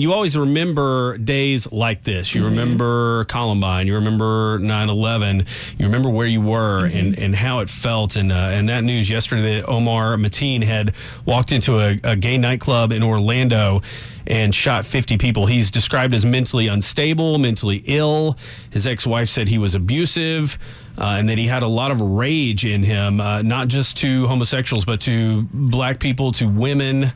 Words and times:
You 0.00 0.12
always 0.12 0.36
remember 0.36 1.18
days 1.18 1.72
like 1.72 2.04
this. 2.04 2.32
You 2.32 2.44
remember 2.44 3.24
Columbine. 3.24 3.88
You 3.88 3.96
remember 3.96 4.60
9 4.60 4.88
11. 4.88 5.44
You 5.76 5.86
remember 5.86 6.08
where 6.08 6.28
you 6.28 6.40
were 6.40 6.86
and, 6.86 7.18
and 7.18 7.34
how 7.34 7.58
it 7.58 7.68
felt. 7.68 8.14
And, 8.14 8.30
uh, 8.30 8.36
and 8.36 8.68
that 8.68 8.84
news 8.84 9.10
yesterday 9.10 9.56
that 9.56 9.68
Omar 9.68 10.14
Mateen 10.14 10.62
had 10.62 10.94
walked 11.26 11.50
into 11.50 11.80
a, 11.80 11.98
a 12.04 12.14
gay 12.14 12.38
nightclub 12.38 12.92
in 12.92 13.02
Orlando 13.02 13.82
and 14.24 14.54
shot 14.54 14.86
50 14.86 15.18
people. 15.18 15.46
He's 15.46 15.68
described 15.68 16.14
as 16.14 16.24
mentally 16.24 16.68
unstable, 16.68 17.38
mentally 17.38 17.82
ill. 17.86 18.38
His 18.70 18.86
ex 18.86 19.04
wife 19.04 19.28
said 19.28 19.48
he 19.48 19.58
was 19.58 19.74
abusive. 19.74 20.60
Uh, 20.96 21.16
and 21.18 21.28
that 21.28 21.38
he 21.38 21.48
had 21.48 21.64
a 21.64 21.68
lot 21.68 21.90
of 21.90 22.00
rage 22.00 22.64
in 22.64 22.84
him, 22.84 23.20
uh, 23.20 23.42
not 23.42 23.66
just 23.66 23.96
to 23.96 24.28
homosexuals, 24.28 24.84
but 24.84 25.00
to 25.00 25.42
black 25.52 25.98
people, 25.98 26.30
to 26.30 26.48
women. 26.48 27.12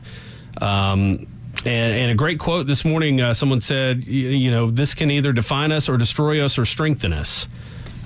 Um, 0.61 1.27
and, 1.65 1.93
and 1.93 2.11
a 2.11 2.15
great 2.15 2.39
quote 2.39 2.67
this 2.67 2.83
morning 2.83 3.21
uh, 3.21 3.33
someone 3.33 3.61
said, 3.61 3.99
y- 4.05 4.11
you 4.11 4.51
know, 4.51 4.69
this 4.69 4.93
can 4.93 5.09
either 5.11 5.31
define 5.33 5.71
us 5.71 5.87
or 5.89 5.97
destroy 5.97 6.43
us 6.43 6.57
or 6.57 6.65
strengthen 6.65 7.13
us. 7.13 7.47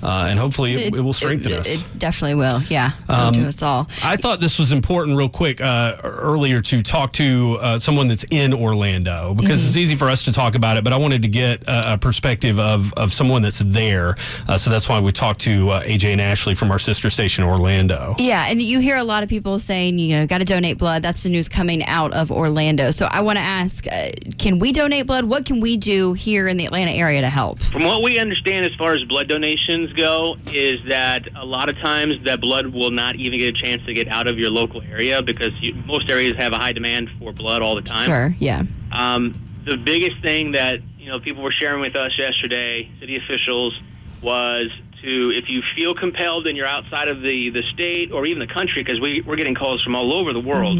Uh, 0.02 0.26
and 0.28 0.38
hopefully 0.38 0.74
it, 0.74 0.94
it 0.94 1.00
will 1.00 1.12
strengthen 1.12 1.52
it, 1.52 1.60
us. 1.60 1.68
It 1.68 1.84
definitely 1.98 2.36
will. 2.36 2.60
Yeah, 2.68 2.92
um, 3.08 3.34
to 3.34 3.46
us 3.46 3.62
all. 3.62 3.88
I 4.02 4.16
thought 4.16 4.40
this 4.40 4.58
was 4.58 4.72
important, 4.72 5.16
real 5.16 5.28
quick, 5.28 5.60
uh, 5.60 5.96
earlier 6.02 6.60
to 6.60 6.82
talk 6.82 7.12
to 7.14 7.58
uh, 7.60 7.78
someone 7.78 8.08
that's 8.08 8.24
in 8.30 8.52
Orlando 8.52 9.34
because 9.34 9.66
it's 9.66 9.76
easy 9.76 9.96
for 9.96 10.08
us 10.08 10.22
to 10.24 10.32
talk 10.32 10.54
about 10.54 10.76
it, 10.76 10.84
but 10.84 10.92
I 10.92 10.96
wanted 10.96 11.22
to 11.22 11.28
get 11.28 11.62
a, 11.66 11.94
a 11.94 11.98
perspective 11.98 12.58
of, 12.58 12.92
of 12.94 13.12
someone 13.12 13.42
that's 13.42 13.58
there. 13.58 14.16
Uh, 14.48 14.56
so 14.56 14.70
that's 14.70 14.88
why 14.88 15.00
we 15.00 15.12
talked 15.12 15.40
to 15.40 15.70
uh, 15.70 15.82
AJ 15.82 16.12
and 16.12 16.20
Ashley 16.20 16.54
from 16.54 16.70
our 16.70 16.78
sister 16.78 17.10
station, 17.10 17.44
Orlando. 17.44 18.14
Yeah, 18.18 18.46
and 18.48 18.62
you 18.62 18.80
hear 18.80 18.96
a 18.96 19.04
lot 19.04 19.22
of 19.22 19.28
people 19.28 19.58
saying, 19.58 19.98
you 19.98 20.16
know, 20.16 20.26
got 20.26 20.38
to 20.38 20.44
donate 20.44 20.78
blood. 20.78 21.02
That's 21.02 21.22
the 21.22 21.30
news 21.30 21.48
coming 21.48 21.84
out 21.84 22.12
of 22.14 22.30
Orlando. 22.30 22.90
So 22.90 23.06
I 23.10 23.20
want 23.20 23.38
to 23.38 23.44
ask, 23.44 23.86
uh, 23.86 24.10
can 24.38 24.58
we 24.58 24.72
donate 24.72 25.06
blood? 25.06 25.24
What 25.24 25.44
can 25.44 25.60
we 25.60 25.76
do 25.76 26.12
here 26.12 26.48
in 26.48 26.56
the 26.56 26.66
Atlanta 26.66 26.92
area 26.92 27.20
to 27.20 27.30
help? 27.30 27.60
From 27.60 27.84
what 27.84 28.02
we 28.02 28.18
understand 28.18 28.66
as 28.66 28.74
far 28.74 28.94
as 28.94 29.04
blood 29.04 29.28
donations 29.28 29.87
go, 29.96 30.36
is 30.46 30.80
that 30.88 31.28
a 31.36 31.44
lot 31.44 31.68
of 31.68 31.76
times 31.78 32.24
that 32.24 32.40
blood 32.40 32.66
will 32.66 32.90
not 32.90 33.16
even 33.16 33.38
get 33.38 33.54
a 33.54 33.58
chance 33.58 33.84
to 33.86 33.94
get 33.94 34.08
out 34.08 34.26
of 34.26 34.38
your 34.38 34.50
local 34.50 34.82
area 34.82 35.22
because 35.22 35.52
you, 35.60 35.74
most 35.86 36.10
areas 36.10 36.36
have 36.36 36.52
a 36.52 36.56
high 36.56 36.72
demand 36.72 37.08
for 37.18 37.32
blood 37.32 37.62
all 37.62 37.74
the 37.74 37.82
time. 37.82 38.06
Sure. 38.06 38.36
Yeah. 38.38 38.62
Um, 38.92 39.40
the 39.64 39.76
biggest 39.76 40.20
thing 40.22 40.52
that 40.52 40.80
you 40.98 41.08
know 41.08 41.20
people 41.20 41.42
were 41.42 41.50
sharing 41.50 41.80
with 41.80 41.96
us 41.96 42.18
yesterday, 42.18 42.90
city 43.00 43.16
officials, 43.16 43.78
was 44.22 44.70
to 45.02 45.30
if 45.30 45.48
you 45.48 45.62
feel 45.76 45.94
compelled 45.94 46.46
and 46.46 46.56
you're 46.56 46.66
outside 46.66 47.08
of 47.08 47.20
the 47.22 47.50
the 47.50 47.62
state 47.74 48.12
or 48.12 48.26
even 48.26 48.40
the 48.40 48.52
country, 48.52 48.82
because 48.82 49.00
we 49.00 49.20
we're 49.20 49.36
getting 49.36 49.54
calls 49.54 49.82
from 49.82 49.94
all 49.94 50.12
over 50.12 50.32
the 50.32 50.40
world, 50.40 50.76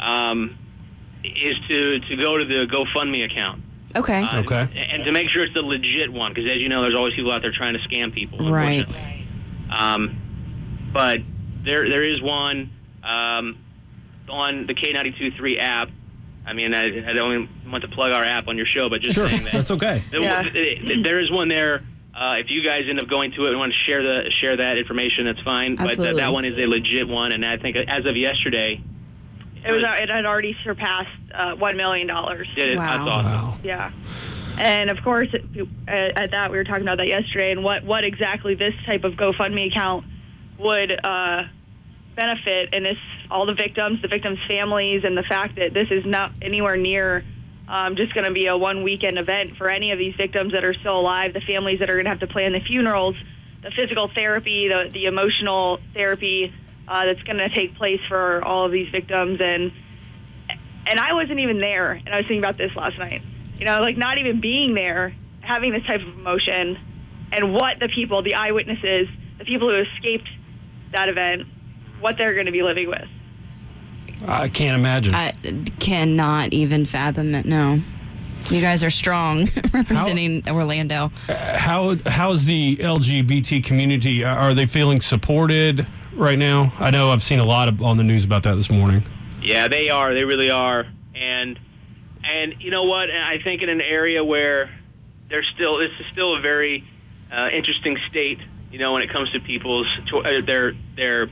um, 0.00 0.56
is 1.24 1.54
to 1.68 2.00
to 2.00 2.16
go 2.16 2.38
to 2.38 2.44
the 2.44 2.66
GoFundMe 2.66 3.24
account. 3.24 3.62
Okay. 3.96 4.22
Uh, 4.22 4.40
Okay. 4.40 4.88
And 4.90 5.04
to 5.04 5.12
make 5.12 5.28
sure 5.28 5.42
it's 5.44 5.54
the 5.54 5.62
legit 5.62 6.12
one, 6.12 6.32
because 6.34 6.50
as 6.50 6.58
you 6.58 6.68
know, 6.68 6.82
there's 6.82 6.94
always 6.96 7.14
people 7.14 7.32
out 7.32 7.42
there 7.42 7.52
trying 7.52 7.74
to 7.74 7.80
scam 7.80 8.12
people. 8.12 8.50
Right. 8.50 8.84
Um, 9.70 10.90
but 10.92 11.20
there 11.62 11.88
there 11.88 12.02
is 12.02 12.20
one 12.22 12.70
um, 13.02 13.58
on 14.28 14.66
the 14.66 14.74
K92.3 14.74 15.58
app. 15.58 15.90
I 16.46 16.52
mean, 16.52 16.74
I, 16.74 17.10
I 17.10 17.12
don't 17.14 17.48
want 17.70 17.82
to 17.82 17.88
plug 17.88 18.12
our 18.12 18.22
app 18.22 18.48
on 18.48 18.56
your 18.58 18.66
show, 18.66 18.90
but 18.90 19.00
just 19.00 19.14
Sure, 19.14 19.28
saying 19.28 19.44
that 19.44 19.52
that's 19.52 19.70
okay. 19.70 20.02
there, 20.12 21.02
there 21.02 21.18
is 21.20 21.30
one 21.30 21.48
there. 21.48 21.82
Uh, 22.14 22.36
if 22.38 22.48
you 22.50 22.62
guys 22.62 22.84
end 22.88 23.00
up 23.00 23.08
going 23.08 23.32
to 23.32 23.46
it 23.46 23.50
and 23.50 23.58
want 23.58 23.72
to 23.72 23.78
share 23.78 24.02
the 24.02 24.30
share 24.30 24.56
that 24.56 24.76
information, 24.78 25.24
that's 25.24 25.40
fine. 25.40 25.74
But 25.76 25.86
Absolutely. 25.88 26.14
that, 26.20 26.26
that 26.26 26.32
one 26.32 26.44
is 26.44 26.56
a 26.58 26.66
legit 26.66 27.08
one, 27.08 27.32
and 27.32 27.44
I 27.44 27.56
think 27.56 27.76
as 27.76 28.04
of 28.06 28.16
yesterday, 28.16 28.80
It 29.64 29.72
was 29.72 29.82
it 29.82 30.08
had 30.10 30.26
already 30.26 30.56
surpassed 30.62 31.10
uh, 31.32 31.54
one 31.54 31.76
million 31.76 32.06
dollars. 32.06 32.48
did 32.54 32.70
it. 32.72 32.76
Wow. 32.76 33.04
That's 33.04 33.16
awesome. 33.16 33.32
Wow. 33.32 33.58
Yeah, 33.64 33.92
and 34.58 34.90
of 34.90 35.02
course, 35.02 35.28
at, 35.88 36.18
at 36.18 36.30
that 36.32 36.50
we 36.50 36.56
were 36.56 36.64
talking 36.64 36.82
about 36.82 36.98
that 36.98 37.08
yesterday, 37.08 37.52
and 37.52 37.64
what 37.64 37.84
what 37.84 38.04
exactly 38.04 38.54
this 38.54 38.74
type 38.86 39.04
of 39.04 39.14
GoFundMe 39.14 39.68
account 39.68 40.04
would 40.58 40.92
uh, 41.04 41.44
benefit, 42.14 42.70
and 42.72 42.84
this 42.84 42.98
all 43.30 43.46
the 43.46 43.54
victims, 43.54 44.02
the 44.02 44.08
victims' 44.08 44.38
families, 44.46 45.02
and 45.04 45.16
the 45.16 45.22
fact 45.22 45.56
that 45.56 45.72
this 45.72 45.88
is 45.90 46.04
not 46.04 46.32
anywhere 46.42 46.76
near. 46.76 47.24
Um, 47.66 47.96
just 47.96 48.12
going 48.12 48.26
to 48.26 48.32
be 48.32 48.46
a 48.46 48.56
one 48.58 48.82
weekend 48.82 49.18
event 49.18 49.56
for 49.56 49.70
any 49.70 49.92
of 49.92 49.98
these 49.98 50.14
victims 50.16 50.52
that 50.52 50.64
are 50.64 50.74
still 50.74 51.00
alive, 51.00 51.32
the 51.32 51.40
families 51.40 51.78
that 51.78 51.88
are 51.88 51.94
going 51.94 52.04
to 52.04 52.10
have 52.10 52.20
to 52.20 52.26
plan 52.26 52.52
the 52.52 52.60
funerals, 52.60 53.16
the 53.62 53.70
physical 53.70 54.08
therapy, 54.14 54.68
the, 54.68 54.90
the 54.92 55.06
emotional 55.06 55.80
therapy 55.94 56.52
uh, 56.88 57.04
that's 57.06 57.22
going 57.22 57.38
to 57.38 57.48
take 57.48 57.74
place 57.76 58.00
for 58.08 58.44
all 58.44 58.66
of 58.66 58.72
these 58.72 58.88
victims. 58.90 59.40
And 59.40 59.72
and 60.86 61.00
I 61.00 61.14
wasn't 61.14 61.40
even 61.40 61.60
there. 61.60 61.92
And 61.92 62.08
I 62.10 62.18
was 62.18 62.26
thinking 62.26 62.38
about 62.38 62.58
this 62.58 62.74
last 62.76 62.98
night. 62.98 63.22
You 63.58 63.66
know, 63.66 63.80
like 63.80 63.96
not 63.96 64.18
even 64.18 64.40
being 64.40 64.74
there, 64.74 65.14
having 65.40 65.72
this 65.72 65.84
type 65.84 66.00
of 66.00 66.08
emotion, 66.18 66.78
and 67.32 67.54
what 67.54 67.78
the 67.80 67.88
people, 67.88 68.22
the 68.22 68.34
eyewitnesses, 68.34 69.08
the 69.38 69.44
people 69.44 69.68
who 69.68 69.76
escaped 69.76 70.28
that 70.92 71.08
event, 71.08 71.46
what 72.00 72.16
they're 72.18 72.34
going 72.34 72.46
to 72.46 72.52
be 72.52 72.62
living 72.62 72.88
with. 72.88 73.08
I 74.26 74.48
can't 74.48 74.78
imagine. 74.78 75.14
I 75.14 75.32
cannot 75.80 76.52
even 76.52 76.86
fathom 76.86 77.34
it. 77.34 77.46
No. 77.46 77.80
You 78.50 78.60
guys 78.60 78.84
are 78.84 78.90
strong 78.90 79.48
representing 79.72 80.42
Orlando. 80.48 81.10
How 81.28 81.96
how's 82.06 82.44
the 82.44 82.76
LGBT 82.76 83.64
community? 83.64 84.22
Are 84.24 84.52
they 84.52 84.66
feeling 84.66 85.00
supported 85.00 85.86
right 86.16 86.38
now? 86.38 86.72
I 86.78 86.90
know 86.90 87.10
I've 87.10 87.22
seen 87.22 87.38
a 87.38 87.44
lot 87.44 87.68
of, 87.68 87.82
on 87.82 87.96
the 87.96 88.02
news 88.04 88.24
about 88.24 88.42
that 88.44 88.54
this 88.56 88.70
morning. 88.70 89.02
Yeah, 89.42 89.68
they 89.68 89.90
are. 89.90 90.14
They 90.14 90.24
really 90.24 90.50
are. 90.50 90.86
And 91.14 91.58
and 92.24 92.54
you 92.60 92.70
know 92.70 92.84
what? 92.84 93.10
I 93.10 93.38
think 93.42 93.62
in 93.62 93.68
an 93.68 93.80
area 93.80 94.24
where 94.24 94.70
there's 95.28 95.46
still 95.54 95.78
this 95.78 95.90
is 96.00 96.06
still 96.12 96.34
a 96.36 96.40
very 96.40 96.84
uh, 97.32 97.50
interesting 97.52 97.98
state. 98.08 98.38
You 98.72 98.78
know, 98.78 98.92
when 98.94 99.02
it 99.02 99.10
comes 99.10 99.30
to 99.32 99.40
people's 99.40 99.86
cho- 100.06 100.22
uh, 100.22 100.40
their 100.44 100.72
their 100.96 101.28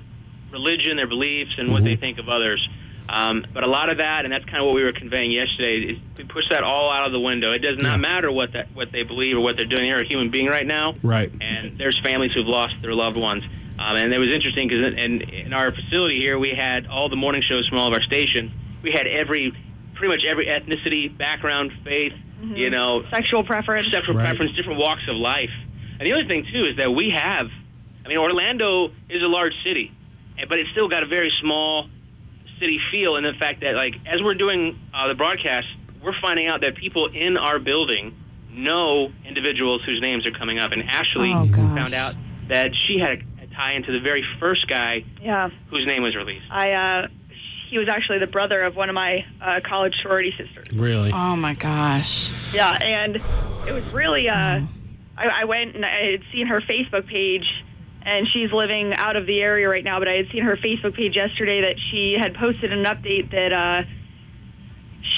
religion, 0.51 0.97
their 0.97 1.07
beliefs, 1.07 1.53
and 1.59 1.73
what 1.73 1.83
they 1.85 1.97
think 1.97 2.19
of 2.19 2.29
others. 2.29 2.69
Um, 3.09 3.45
but 3.53 3.65
a 3.65 3.69
lot 3.69 3.89
of 3.89 3.99
that, 3.99 4.25
and 4.25 4.33
that's 4.33 4.45
kind 4.45 4.59
of 4.59 4.67
what 4.67 4.75
we 4.75 4.85
were 4.85 4.93
conveying 4.93 5.33
yesterday, 5.33 5.93
is 5.95 5.99
we 6.17 6.25
push 6.25 6.49
that 6.51 6.63
all 6.63 6.89
out 6.91 7.05
of 7.05 7.13
the 7.13 7.19
window. 7.21 7.51
It 7.53 7.59
does 7.59 7.79
not 7.79 7.93
Yeah. 7.93 7.97
matter 7.97 8.31
what 8.31 8.53
that 8.53 8.69
what 8.75 8.93
they 8.93 9.03
believe 9.03 9.37
or 9.37 9.41
what 9.41 9.57
they're 9.57 9.65
doing. 9.67 9.85
They're 9.87 10.01
a 10.03 10.05
human 10.07 10.31
being 10.31 10.47
right 10.47 10.67
now 10.67 10.95
Right. 11.03 11.33
and 11.41 11.77
there's 11.79 11.99
families 12.01 12.33
who've 12.33 12.47
lost 12.47 12.75
their 12.83 12.95
loved 12.95 13.17
ones. 13.17 13.45
Um, 13.85 13.97
and 13.97 14.13
it 14.15 14.19
was 14.19 14.33
interesting 14.33 14.69
because 14.69 14.93
in, 14.93 15.23
in 15.23 15.53
our 15.53 15.73
facility 15.73 16.19
here, 16.21 16.39
we 16.39 16.51
had 16.51 16.87
all 16.87 17.09
the 17.09 17.17
morning 17.17 17.43
shows 17.43 17.67
from 17.69 17.79
all 17.79 17.89
of 17.89 17.93
our 17.95 18.03
stations. 18.03 18.53
We 18.83 18.93
had 18.93 19.07
every, 19.09 19.53
pretty 19.95 20.15
much 20.15 20.25
every 20.25 20.47
ethnicity, 20.47 21.17
background, 21.17 21.73
faith, 21.85 22.13
you 22.43 22.71
know, 22.71 23.03
Sexual 23.11 23.45
preference. 23.45 23.91
sexual 23.93 24.15
Right. 24.17 24.27
preference, 24.27 24.53
different 24.57 24.79
walks 24.79 25.03
of 25.09 25.17
life. 25.17 25.51
And 25.99 26.07
the 26.07 26.13
other 26.13 26.25
thing 26.27 26.45
too 26.53 26.65
is 26.65 26.77
that 26.77 26.93
we 26.93 27.11
have, 27.11 27.49
I 28.05 28.09
mean, 28.09 28.19
Orlando 28.19 28.91
is 29.09 29.23
a 29.23 29.29
large 29.29 29.55
city, 29.65 29.91
but 30.49 30.59
it's 30.59 30.71
still 30.71 30.89
got 30.89 31.03
a 31.03 31.07
very 31.07 31.31
small 31.41 31.89
city 32.61 32.79
feel 32.91 33.17
in 33.17 33.25
the 33.25 33.33
fact 33.35 33.61
that, 33.63 33.75
like, 33.75 33.95
as 34.07 34.23
we're 34.23 34.35
doing 34.35 34.79
uh, 34.95 35.09
the 35.09 35.15
broadcast, 35.15 35.67
we're 36.03 36.19
finding 36.21 36.47
out 36.49 36.61
that 36.61 36.75
people 36.77 37.07
in 37.07 37.37
our 37.37 37.59
building 37.59 38.15
know 38.51 39.11
individuals 39.25 39.83
whose 39.85 40.01
names 40.01 40.27
are 40.27 40.33
coming 40.33 40.59
up. 40.59 40.73
And 40.73 40.83
Ashley 40.89 41.33
Oh, 41.33 41.47
found 41.75 41.95
out 41.95 42.15
that 42.49 42.75
she 42.77 42.99
had 42.99 43.11
a, 43.11 43.15
a 43.15 43.25
tie 43.53 43.73
into 43.73 43.93
the 43.93 44.01
very 44.01 44.25
first 44.41 44.67
guy 44.69 45.05
Yeah. 45.21 45.51
whose 45.71 45.87
name 45.87 46.03
was 46.03 46.15
released. 46.17 46.45
I, 46.51 46.73
uh, 46.73 47.09
he 47.69 47.79
was 47.79 47.89
actually 47.89 48.19
the 48.19 48.27
brother 48.27 48.63
of 48.63 48.77
one 48.77 48.89
of 48.91 48.95
my 48.95 49.25
uh, 49.41 49.61
college 49.65 49.95
sorority 50.03 50.35
sisters. 50.37 50.67
Really? 50.75 51.11
Oh 51.13 51.37
my 51.37 51.55
gosh. 51.55 52.31
Yeah, 52.55 52.73
and 52.83 53.17
it 53.67 53.73
was 53.73 53.85
really. 53.93 54.29
Uh, 54.29 54.61
I, 55.17 55.29
I 55.29 55.45
went 55.45 55.75
and 55.75 55.85
I 55.85 56.11
had 56.13 56.23
seen 56.33 56.47
her 56.49 56.61
Facebook 56.61 57.07
page, 57.07 57.51
and 58.03 58.29
she's 58.29 58.53
living 58.53 58.93
out 58.95 59.17
of 59.17 59.25
the 59.27 59.41
area 59.41 59.69
right 59.71 59.85
now. 59.85 59.99
But 60.01 60.09
I 60.09 60.15
had 60.15 60.29
seen 60.31 60.43
her 60.43 60.57
Facebook 60.57 60.95
page 60.95 61.17
yesterday 61.17 61.63
that 61.63 61.77
she 61.91 62.13
had 62.13 62.35
posted 62.35 62.73
an 62.73 62.85
update 62.85 63.31
that 63.31 63.53
uh, 63.53 63.83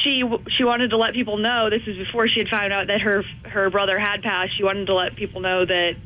she 0.03 0.23
she 0.51 0.65
wanted 0.65 0.91
to 0.91 0.97
let 0.97 1.15
people 1.15 1.39
know. 1.39 1.71
This 1.71 1.83
is 1.87 1.97
before 1.97 2.29
she 2.29 2.41
had 2.41 2.49
found 2.49 2.73
out 2.73 2.87
that 2.87 3.01
her 3.01 3.25
her 3.45 3.69
brother 3.71 3.99
had 3.99 4.23
passed. 4.23 4.57
She 4.57 4.63
wanted 4.63 4.87
to 4.87 4.95
let 4.95 5.17
people 5.17 5.41
know 5.41 5.65
that 5.65 5.97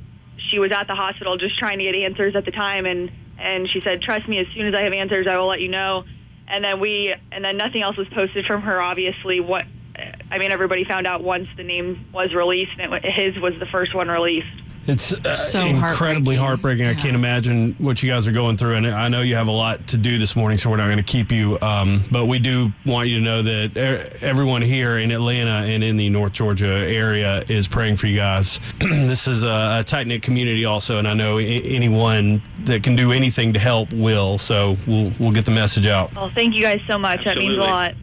she 0.50 0.58
was 0.58 0.72
at 0.72 0.86
the 0.86 0.94
hospital 0.94 1.36
just 1.36 1.58
trying 1.58 1.78
to 1.78 1.84
get 1.84 1.94
answers 1.94 2.34
at 2.36 2.44
the 2.44 2.50
time, 2.50 2.86
and 2.86 3.10
and 3.38 3.68
she 3.70 3.80
said, 3.80 4.02
"Trust 4.02 4.28
me, 4.28 4.38
as 4.38 4.46
soon 4.54 4.66
as 4.66 4.74
I 4.74 4.82
have 4.82 4.92
answers, 4.92 5.26
I 5.26 5.36
will 5.36 5.48
let 5.48 5.60
you 5.60 5.68
know." 5.68 6.04
And 6.46 6.64
then 6.64 6.80
we 6.80 7.14
and 7.30 7.44
then 7.44 7.56
nothing 7.56 7.82
else 7.82 7.96
was 7.96 8.08
posted 8.08 8.46
from 8.46 8.62
her. 8.62 8.80
Obviously, 8.80 9.40
what 9.40 9.64
I 10.30 10.38
mean, 10.38 10.52
everybody 10.52 10.84
found 10.84 11.06
out 11.06 11.22
once 11.22 11.50
the 11.56 11.64
name 11.64 12.06
was 12.12 12.34
released, 12.34 12.72
and 12.78 12.94
it, 12.94 13.04
his 13.04 13.38
was 13.40 13.54
the 13.58 13.66
first 13.66 13.94
one 13.94 14.08
released. 14.08 14.46
It's 14.88 15.12
uh, 15.12 15.34
So 15.34 15.60
incredibly 15.66 16.36
heartbreaking. 16.36 16.86
heartbreaking. 16.86 16.86
I 16.86 16.94
can't 16.94 17.14
imagine 17.14 17.74
what 17.78 18.02
you 18.02 18.10
guys 18.10 18.26
are 18.26 18.32
going 18.32 18.56
through, 18.56 18.74
and 18.76 18.86
I 18.86 19.08
know 19.08 19.20
you 19.20 19.34
have 19.34 19.48
a 19.48 19.52
lot 19.52 19.86
to 19.88 19.98
do 19.98 20.16
this 20.18 20.34
morning, 20.34 20.56
so 20.56 20.70
we're 20.70 20.78
not 20.78 20.86
going 20.86 20.96
to 20.96 21.02
keep 21.02 21.30
you. 21.30 21.58
Um, 21.60 22.02
but 22.10 22.24
we 22.24 22.38
do 22.38 22.72
want 22.86 23.08
you 23.10 23.18
to 23.18 23.24
know 23.24 23.42
that 23.42 23.76
everyone 24.22 24.62
here 24.62 24.96
in 24.96 25.10
Atlanta 25.10 25.66
and 25.70 25.84
in 25.84 25.98
the 25.98 26.08
North 26.08 26.32
Georgia 26.32 26.66
area 26.66 27.44
is 27.50 27.68
praying 27.68 27.96
for 27.98 28.06
you 28.06 28.16
guys. 28.16 28.60
this 28.80 29.28
is 29.28 29.42
a, 29.42 29.78
a 29.80 29.84
tight 29.84 30.06
knit 30.06 30.22
community, 30.22 30.64
also, 30.64 30.98
and 30.98 31.06
I 31.06 31.12
know 31.12 31.38
a- 31.38 31.42
anyone 31.60 32.40
that 32.60 32.82
can 32.82 32.96
do 32.96 33.12
anything 33.12 33.52
to 33.52 33.58
help 33.58 33.92
will. 33.92 34.38
So 34.38 34.74
we'll 34.86 35.12
we'll 35.20 35.32
get 35.32 35.44
the 35.44 35.50
message 35.50 35.86
out. 35.86 36.14
Well, 36.14 36.30
thank 36.30 36.56
you 36.56 36.62
guys 36.62 36.80
so 36.88 36.96
much. 36.96 37.24
That 37.26 37.36
means 37.36 37.56
a 37.56 37.60
lot. 37.60 37.94